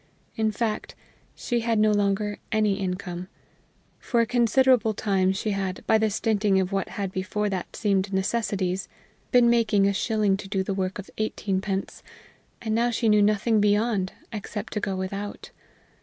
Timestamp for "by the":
5.85-6.09